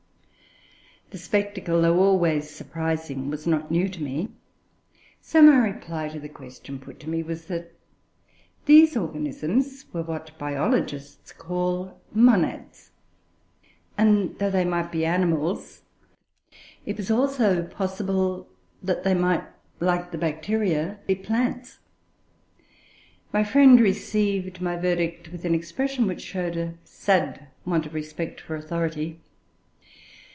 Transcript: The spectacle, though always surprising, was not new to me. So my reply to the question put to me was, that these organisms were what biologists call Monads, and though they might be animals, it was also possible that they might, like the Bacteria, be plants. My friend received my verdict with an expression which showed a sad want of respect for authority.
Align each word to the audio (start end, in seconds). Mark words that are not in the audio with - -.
The 1.11 1.17
spectacle, 1.17 1.81
though 1.81 1.99
always 1.99 2.49
surprising, 2.49 3.29
was 3.29 3.45
not 3.45 3.69
new 3.69 3.89
to 3.89 4.01
me. 4.01 4.29
So 5.19 5.41
my 5.41 5.57
reply 5.57 6.07
to 6.07 6.21
the 6.21 6.29
question 6.29 6.79
put 6.79 7.01
to 7.01 7.09
me 7.09 7.21
was, 7.21 7.47
that 7.47 7.73
these 8.65 8.95
organisms 8.95 9.87
were 9.91 10.03
what 10.03 10.31
biologists 10.37 11.33
call 11.33 11.99
Monads, 12.13 12.91
and 13.97 14.39
though 14.39 14.49
they 14.49 14.63
might 14.63 14.89
be 14.89 15.03
animals, 15.05 15.81
it 16.85 16.95
was 16.95 17.11
also 17.11 17.61
possible 17.65 18.47
that 18.81 19.03
they 19.03 19.13
might, 19.13 19.43
like 19.81 20.11
the 20.11 20.17
Bacteria, 20.17 20.97
be 21.07 21.15
plants. 21.15 21.79
My 23.33 23.43
friend 23.43 23.81
received 23.81 24.61
my 24.61 24.77
verdict 24.77 25.29
with 25.29 25.43
an 25.43 25.55
expression 25.55 26.07
which 26.07 26.21
showed 26.21 26.55
a 26.55 26.75
sad 26.85 27.47
want 27.65 27.85
of 27.85 27.93
respect 27.93 28.39
for 28.39 28.55
authority. 28.55 29.19